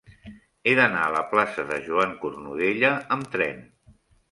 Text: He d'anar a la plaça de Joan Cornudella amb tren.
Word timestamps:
He 0.67 0.71
d'anar 0.79 1.03
a 1.09 1.11
la 1.17 1.21
plaça 1.33 1.67
de 1.73 1.79
Joan 1.89 2.17
Cornudella 2.25 2.93
amb 3.19 3.31
tren. 3.39 3.65